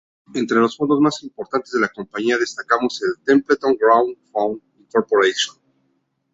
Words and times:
Entre 0.33 0.57
los 0.57 0.77
fondos 0.77 0.99
más 0.99 1.21
importantes 1.21 1.73
de 1.73 1.79
la 1.79 1.87
compañía, 1.89 2.35
destacamos 2.39 3.03
el 3.03 3.23
Templeton 3.23 3.75
Growth 3.79 4.17
Fund, 4.31 4.59
Inc. 4.79 5.35